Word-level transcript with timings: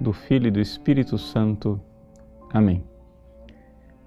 do 0.00 0.12
Filho 0.12 0.48
e 0.48 0.50
do 0.50 0.60
Espírito 0.60 1.18
Santo. 1.18 1.80
Amém. 2.52 2.82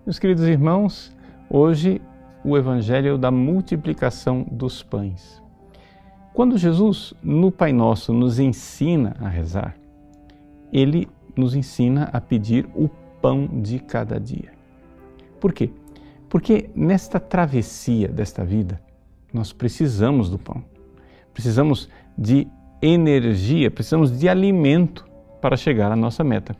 Meus 0.05 0.17
queridos 0.17 0.43
irmãos, 0.45 1.15
hoje 1.49 2.01
o 2.43 2.57
Evangelho 2.57 3.17
da 3.17 3.29
multiplicação 3.29 4.45
dos 4.49 4.81
pães. 4.81 5.41
Quando 6.33 6.57
Jesus, 6.57 7.13
no 7.21 7.51
Pai 7.51 7.73
Nosso, 7.73 8.13
nos 8.13 8.39
ensina 8.39 9.15
a 9.19 9.27
rezar, 9.27 9.75
ele 10.71 11.07
nos 11.35 11.55
ensina 11.55 12.05
a 12.13 12.21
pedir 12.21 12.67
o 12.73 12.89
pão 13.21 13.47
de 13.61 13.79
cada 13.79 14.19
dia. 14.19 14.51
Por 15.39 15.53
quê? 15.53 15.69
Porque 16.29 16.69
nesta 16.73 17.19
travessia 17.19 18.07
desta 18.07 18.45
vida, 18.45 18.81
nós 19.33 19.51
precisamos 19.51 20.29
do 20.29 20.39
pão. 20.39 20.63
Precisamos 21.33 21.89
de 22.17 22.47
energia, 22.81 23.69
precisamos 23.69 24.17
de 24.17 24.27
alimento 24.27 25.05
para 25.41 25.57
chegar 25.57 25.91
à 25.91 25.95
nossa 25.95 26.23
meta. 26.23 26.55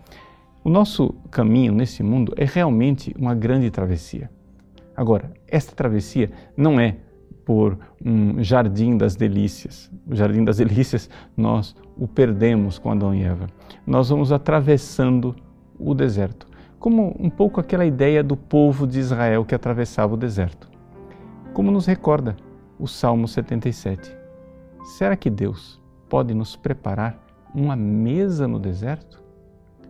O 0.63 0.69
nosso 0.69 1.13
caminho 1.29 1.73
nesse 1.73 2.03
mundo 2.03 2.33
é 2.35 2.45
realmente 2.45 3.15
uma 3.17 3.33
grande 3.33 3.69
travessia. 3.71 4.29
Agora, 4.95 5.31
esta 5.47 5.75
travessia 5.75 6.31
não 6.55 6.79
é 6.79 6.97
por 7.45 7.77
um 8.03 8.43
jardim 8.43 8.97
das 8.97 9.15
delícias. 9.15 9.91
O 10.07 10.15
jardim 10.15 10.43
das 10.43 10.57
delícias 10.59 11.09
nós 11.35 11.75
o 11.97 12.07
perdemos 12.07 12.77
com 12.77 12.91
Adão 12.91 13.13
e 13.13 13.23
Eva. 13.23 13.47
Nós 13.85 14.09
vamos 14.09 14.31
atravessando 14.31 15.35
o 15.79 15.93
deserto, 15.95 16.47
como 16.79 17.15
um 17.19 17.29
pouco 17.29 17.59
aquela 17.59 17.85
ideia 17.85 18.23
do 18.23 18.37
povo 18.37 18.85
de 18.85 18.99
Israel 18.99 19.43
que 19.43 19.55
atravessava 19.55 20.13
o 20.13 20.17
deserto. 20.17 20.69
Como 21.53 21.71
nos 21.71 21.85
recorda 21.85 22.35
o 22.79 22.87
Salmo 22.87 23.27
77. 23.27 24.15
Será 24.83 25.15
que 25.15 25.29
Deus 25.29 25.81
pode 26.07 26.33
nos 26.33 26.55
preparar 26.55 27.19
uma 27.53 27.75
mesa 27.75 28.47
no 28.47 28.59
deserto? 28.59 29.21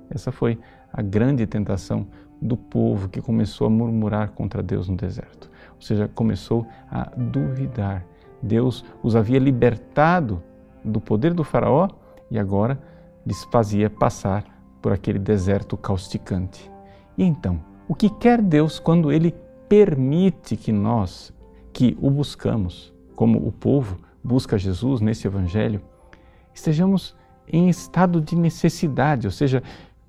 Essa 0.09 0.31
foi 0.31 0.59
a 0.91 1.01
grande 1.01 1.45
tentação 1.47 2.07
do 2.41 2.57
povo 2.57 3.07
que 3.07 3.21
começou 3.21 3.67
a 3.67 3.69
murmurar 3.69 4.31
contra 4.31 4.63
Deus 4.63 4.89
no 4.89 4.95
deserto. 4.95 5.49
Ou 5.75 5.81
seja, 5.81 6.07
começou 6.07 6.65
a 6.89 7.11
duvidar. 7.15 8.05
Deus 8.41 8.83
os 9.03 9.15
havia 9.15 9.39
libertado 9.39 10.41
do 10.83 10.99
poder 10.99 11.33
do 11.33 11.43
Faraó 11.43 11.87
e 12.29 12.39
agora 12.39 12.81
lhes 13.25 13.43
fazia 13.45 13.89
passar 13.89 14.43
por 14.81 14.91
aquele 14.91 15.19
deserto 15.19 15.77
causticante. 15.77 16.71
E 17.17 17.23
então, 17.23 17.61
o 17.87 17.93
que 17.93 18.09
quer 18.09 18.41
Deus 18.41 18.79
quando 18.79 19.11
Ele 19.11 19.35
permite 19.69 20.57
que 20.57 20.71
nós, 20.71 21.31
que 21.71 21.95
o 22.01 22.09
buscamos, 22.09 22.93
como 23.15 23.37
o 23.47 23.51
povo 23.51 23.99
busca 24.23 24.57
Jesus 24.57 25.01
nesse 25.01 25.27
Evangelho, 25.27 25.81
estejamos 26.53 27.15
em 27.47 27.69
estado 27.69 28.21
de 28.21 28.35
necessidade, 28.35 29.27
ou 29.27 29.31
seja, 29.31 29.61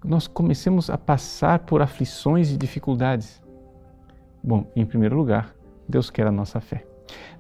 nós 0.04 0.26
comecemos 0.26 0.90
a 0.90 0.98
passar 0.98 1.60
por 1.60 1.80
aflições 1.80 2.50
e 2.50 2.56
dificuldades. 2.56 3.42
Bom, 4.42 4.66
em 4.74 4.84
primeiro 4.84 5.16
lugar, 5.16 5.54
Deus 5.88 6.10
quer 6.10 6.26
a 6.26 6.32
nossa 6.32 6.60
fé. 6.60 6.84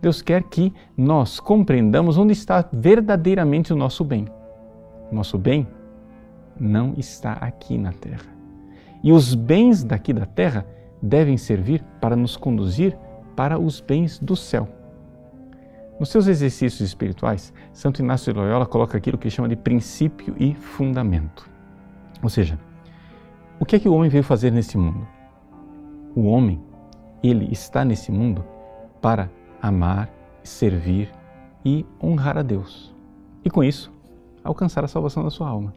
Deus 0.00 0.22
quer 0.22 0.42
que 0.44 0.72
nós 0.96 1.40
compreendamos 1.40 2.18
onde 2.18 2.32
está 2.32 2.68
verdadeiramente 2.72 3.72
o 3.72 3.76
nosso 3.76 4.04
bem. 4.04 4.26
Nosso 5.10 5.38
bem 5.38 5.66
não 6.58 6.94
está 6.96 7.32
aqui 7.32 7.76
na 7.78 7.92
terra. 7.92 8.30
E 9.02 9.12
os 9.12 9.34
bens 9.34 9.82
daqui 9.82 10.12
da 10.12 10.26
terra 10.26 10.66
devem 11.00 11.36
servir 11.36 11.82
para 12.00 12.14
nos 12.14 12.36
conduzir 12.36 12.96
para 13.34 13.58
os 13.58 13.80
bens 13.80 14.18
do 14.18 14.36
céu. 14.36 14.68
Nos 16.02 16.08
seus 16.08 16.26
exercícios 16.26 16.80
espirituais, 16.80 17.54
Santo 17.72 18.02
Inácio 18.02 18.32
de 18.32 18.40
Loyola 18.40 18.66
coloca 18.66 18.98
aquilo 18.98 19.16
que 19.16 19.30
chama 19.30 19.48
de 19.48 19.54
princípio 19.54 20.34
e 20.36 20.52
fundamento. 20.52 21.48
Ou 22.20 22.28
seja, 22.28 22.58
o 23.60 23.64
que 23.64 23.76
é 23.76 23.78
que 23.78 23.88
o 23.88 23.94
homem 23.94 24.10
veio 24.10 24.24
fazer 24.24 24.50
nesse 24.50 24.76
mundo? 24.76 25.06
O 26.16 26.22
homem, 26.22 26.60
ele 27.22 27.48
está 27.52 27.84
nesse 27.84 28.10
mundo 28.10 28.44
para 29.00 29.30
amar, 29.62 30.10
servir 30.42 31.08
e 31.64 31.86
honrar 32.02 32.36
a 32.36 32.42
Deus. 32.42 32.92
E 33.44 33.48
com 33.48 33.62
isso, 33.62 33.92
alcançar 34.42 34.84
a 34.84 34.88
salvação 34.88 35.22
da 35.22 35.30
sua 35.30 35.48
alma. 35.48 35.72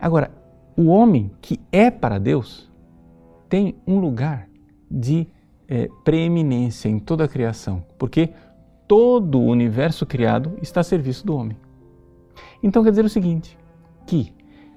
Agora, 0.00 0.32
o 0.76 0.86
homem 0.86 1.30
que 1.40 1.60
é 1.70 1.92
para 1.92 2.18
Deus 2.18 2.68
tem 3.48 3.76
um 3.86 4.00
lugar 4.00 4.48
de 4.90 5.28
é, 5.68 5.88
preeminência 6.02 6.88
em 6.88 6.98
toda 6.98 7.22
a 7.22 7.28
criação, 7.28 7.84
porque 7.96 8.30
todo 8.86 9.40
o 9.40 9.46
universo 9.46 10.04
criado 10.04 10.56
está 10.60 10.80
a 10.80 10.84
serviço 10.84 11.26
do 11.26 11.36
homem. 11.36 11.56
Então 12.62 12.82
quer 12.82 12.90
dizer 12.90 13.04
o 13.04 13.08
seguinte: 13.08 13.58
que 14.06 14.32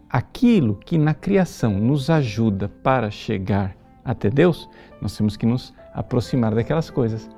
aquilo 0.09 0.75
que 0.75 0.97
na 0.97 1.13
criação 1.13 1.73
nos 1.73 2.09
ajuda 2.09 2.69
para 2.69 3.09
chegar 3.09 3.75
até 4.03 4.29
Deus, 4.29 4.69
nós 5.01 5.15
temos 5.15 5.35
que 5.35 5.45
nos 5.45 5.73
aproximar 5.93 6.55
daquelas 6.55 6.89
coisas. 6.89 7.29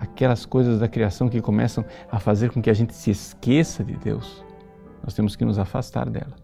Aquelas 0.00 0.46
coisas 0.46 0.78
da 0.78 0.86
criação 0.86 1.28
que 1.28 1.40
começam 1.40 1.84
a 2.10 2.20
fazer 2.20 2.52
com 2.52 2.62
que 2.62 2.70
a 2.70 2.74
gente 2.74 2.94
se 2.94 3.10
esqueça 3.10 3.82
de 3.82 3.96
Deus, 3.96 4.44
nós 5.02 5.12
temos 5.12 5.34
que 5.34 5.44
nos 5.44 5.58
afastar 5.58 6.08
dela. 6.08 6.36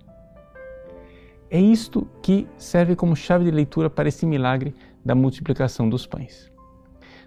É 1.48 1.60
isto 1.60 2.04
que 2.20 2.48
serve 2.56 2.96
como 2.96 3.14
chave 3.14 3.44
de 3.44 3.52
leitura 3.52 3.88
para 3.88 4.08
esse 4.08 4.26
milagre 4.26 4.74
da 5.04 5.14
multiplicação 5.14 5.88
dos 5.88 6.04
pães. 6.04 6.53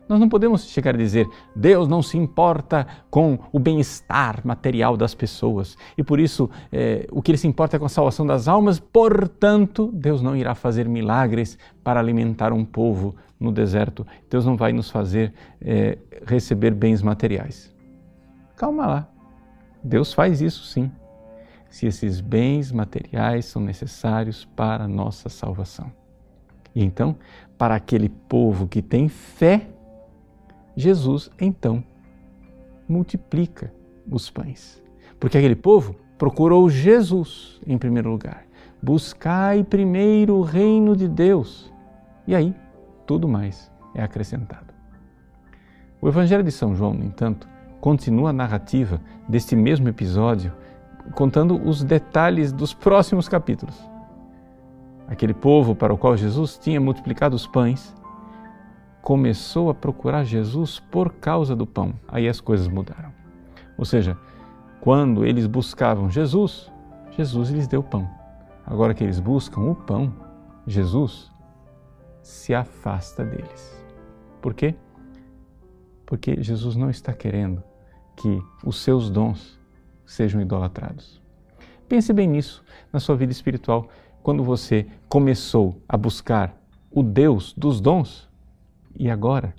Nós 0.07 0.19
não 0.19 0.29
podemos 0.29 0.66
chegar 0.66 0.95
a 0.95 0.97
dizer 0.97 1.28
Deus 1.56 1.88
não 1.88 2.01
se 2.01 2.18
importa 2.18 2.88
com 3.09 3.38
o 3.51 3.59
bem-estar 3.59 4.45
material 4.45 4.95
das 4.95 5.13
pessoas 5.13 5.78
e 5.97 6.03
por 6.03 6.19
isso 6.19 6.50
é, 6.72 7.07
o 7.12 7.22
que 7.22 7.31
ele 7.31 7.38
se 7.38 7.47
importa 7.47 7.75
é 7.75 7.79
com 7.79 7.85
a 7.85 7.90
salvação 7.90 8.25
das 8.25 8.47
almas, 8.47 8.79
portanto, 8.79 9.91
Deus 9.94 10.22
não 10.22 10.35
irá 10.35 10.56
fazer 10.56 10.88
milagres 10.88 11.57
para 11.84 12.00
alimentar 12.00 12.53
um 12.53 12.63
povo 12.63 13.16
no 13.40 13.51
deserto. 13.51 14.06
Deus 14.29 14.45
não 14.45 14.56
vai 14.57 14.73
nos 14.73 14.90
fazer 14.90 15.34
é, 15.62 15.97
receber 16.25 16.74
bens 16.74 17.01
materiais. 17.01 17.74
Calma 18.56 18.85
lá. 18.88 19.07
Deus 19.84 20.12
faz 20.12 20.41
isso 20.41 20.66
sim, 20.66 20.91
se 21.69 21.85
esses 21.85 22.19
bens 22.19 22.72
materiais 22.72 23.45
são 23.45 23.62
necessários 23.62 24.44
para 24.44 24.85
a 24.85 24.88
nossa 24.88 25.29
salvação. 25.29 25.91
E 26.74 26.84
então, 26.84 27.16
para 27.57 27.75
aquele 27.75 28.09
povo 28.09 28.68
que 28.68 28.81
tem 28.81 29.07
fé, 29.07 29.68
Jesus 30.78 31.32
então 31.42 31.84
multiplica 32.88 33.74
os 34.10 34.30
pães. 34.30 34.82
Porque 35.20 35.36
aquele 35.36 35.56
povo 35.56 35.96
procurou 36.20 36.70
Jesus 36.70 37.60
em 37.66 37.80
primeiro 37.80 38.12
lugar. 38.12 38.46
Buscai 38.80 39.64
primeiro 39.64 40.36
o 40.36 40.44
reino 40.44 40.96
de 40.96 41.08
Deus. 41.08 41.74
E 42.28 42.36
aí, 42.36 42.54
tudo 43.08 43.28
mais 43.28 43.72
é 43.96 44.04
acrescentado. 44.04 44.72
O 46.00 46.08
Evangelho 46.08 46.44
de 46.44 46.52
São 46.52 46.76
João, 46.76 46.94
no 46.94 47.04
entanto, 47.04 47.50
continua 47.82 48.30
a 48.30 48.34
narrativa 48.34 49.02
deste 49.28 49.56
mesmo 49.56 49.90
episódio, 49.90 50.54
contando 51.16 51.60
os 51.68 51.84
detalhes 51.84 52.52
dos 52.52 52.72
próximos 52.72 53.28
capítulos. 53.28 53.76
Aquele 55.08 55.34
povo 55.34 55.74
para 55.74 55.92
o 55.92 55.98
qual 55.98 56.16
Jesus 56.16 56.56
tinha 56.56 56.80
multiplicado 56.80 57.36
os 57.36 57.48
pães 57.48 57.96
começou 59.07 59.69
a 59.69 59.73
procurar 59.73 60.25
Jesus 60.25 60.81
por 60.81 61.13
causa 61.13 61.56
do 61.56 61.66
pão. 61.66 61.94
Aí 62.09 62.28
as 62.28 62.41
coisas 62.41 62.68
mudaram. 62.68 63.13
Ou 63.78 63.85
seja, 63.85 64.18
quando 64.81 65.25
eles 65.25 65.47
buscavam 65.47 66.09
Jesus, 66.09 66.69
Jesus 67.12 67.50
lhes 67.50 67.69
deu 67.69 67.81
pão. 67.81 68.06
Agora 68.66 68.94
que 68.94 69.06
eles 69.06 69.22
buscam 69.22 69.62
o 69.62 69.73
pão, 69.73 70.13
Jesus 70.66 71.31
se 72.22 72.53
afasta 72.53 73.23
deles. 73.23 73.81
Por 74.41 74.53
quê? 74.53 74.75
Porque 76.06 76.44
Jesus 76.44 76.75
não 76.75 76.89
está 76.89 77.13
querendo 77.13 77.63
que 78.13 78.44
os 78.62 78.84
seus 78.84 79.09
dons 79.09 79.57
sejam 80.06 80.42
idolatrados. 80.42 81.21
Pense 81.88 82.12
bem 82.12 82.27
nisso 82.27 82.62
na 82.92 83.00
sua 83.00 83.15
vida 83.15 83.31
espiritual. 83.31 83.88
Quando 84.21 84.44
você 84.44 84.86
começou 85.07 85.81
a 85.88 85.95
buscar 85.95 86.62
o 86.92 87.01
Deus 87.01 87.53
dos 87.53 87.80
dons, 87.80 88.26
e 88.98 89.10
agora 89.10 89.54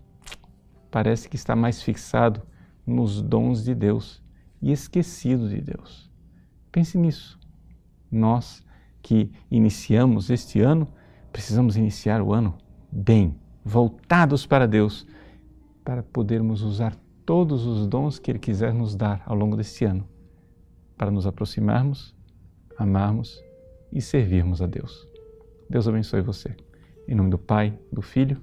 parece 0.91 1.29
que 1.29 1.37
está 1.37 1.55
mais 1.55 1.81
fixado 1.81 2.43
nos 2.85 3.23
dons 3.23 3.63
de 3.63 3.75
Deus 3.75 4.23
e 4.61 4.73
esquecido 4.73 5.49
de 5.49 5.61
Deus. 5.61 6.11
Pense 6.73 6.99
nisso. 6.99 7.39
Nós 8.11 8.67
que 9.01 9.31
iniciamos 9.51 10.29
este 10.31 10.61
ano, 10.61 10.89
precisamos 11.33 11.77
iniciar 11.77 12.21
o 12.21 12.33
ano 12.33 12.59
bem, 12.91 13.39
voltados 13.65 14.45
para 14.45 14.67
Deus, 14.67 15.07
para 15.85 16.03
podermos 16.03 16.63
usar 16.63 16.97
todos 17.25 17.65
os 17.65 17.87
dons 17.87 18.19
que 18.19 18.31
Ele 18.31 18.39
quiser 18.39 18.75
nos 18.75 18.97
dar 18.97 19.23
ao 19.25 19.37
longo 19.37 19.57
deste 19.57 19.85
ano, 19.85 20.09
para 20.97 21.11
nos 21.11 21.27
aproximarmos, 21.27 22.15
amarmos 22.77 23.43
e 23.93 24.01
servirmos 24.01 24.61
a 24.61 24.67
Deus. 24.67 25.07
Deus 25.71 25.87
abençoe 25.87 26.23
você. 26.23 26.57
Em 27.07 27.15
nome 27.15 27.31
do 27.31 27.39
Pai, 27.39 27.79
do 27.93 28.03
Filho 28.03 28.43